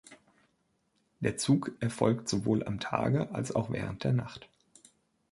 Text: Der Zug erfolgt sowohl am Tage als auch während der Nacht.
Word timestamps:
Der 1.19 1.37
Zug 1.37 1.73
erfolgt 1.79 2.27
sowohl 2.27 2.63
am 2.63 2.79
Tage 2.79 3.29
als 3.35 3.53
auch 3.55 3.69
während 3.69 4.03
der 4.03 4.13
Nacht. 4.13 4.49